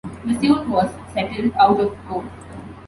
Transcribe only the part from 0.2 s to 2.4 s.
The suit was settled out-of-court.